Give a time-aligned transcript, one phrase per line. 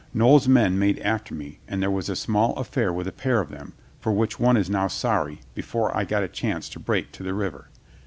[0.15, 3.49] Noll's men made after me and there was a small affair with a pair of
[3.51, 7.21] them, for which one is now sorry, before I got a chance to break to
[7.21, 7.69] the river.